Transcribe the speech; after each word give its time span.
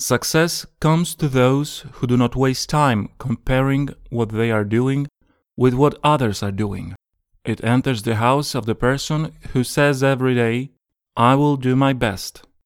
Success 0.00 0.64
comes 0.78 1.16
to 1.16 1.28
those 1.28 1.84
who 1.94 2.06
do 2.06 2.16
not 2.16 2.36
waste 2.36 2.70
time 2.70 3.08
comparing 3.18 3.88
what 4.10 4.28
they 4.28 4.52
are 4.52 4.64
doing 4.64 5.08
with 5.56 5.74
what 5.74 5.98
others 6.04 6.40
are 6.40 6.52
doing. 6.52 6.94
It 7.44 7.64
enters 7.64 8.02
the 8.02 8.14
house 8.14 8.54
of 8.54 8.64
the 8.64 8.76
person 8.76 9.32
who 9.52 9.64
says 9.64 10.04
every 10.04 10.36
day, 10.36 10.70
I 11.16 11.34
will 11.34 11.56
do 11.56 11.74
my 11.74 11.94
best. 11.94 12.46